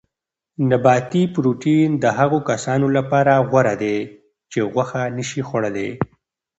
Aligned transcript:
نباتي 0.69 1.23
پروټین 1.33 1.89
د 2.03 2.05
هغو 2.17 2.39
کسانو 2.49 2.87
لپاره 2.97 3.33
غوره 3.49 3.75
دی 3.83 3.97
چې 4.51 4.59
غوښه 4.73 5.01
نه 5.17 5.23
شي 5.29 5.41
خوړلای. 5.47 5.89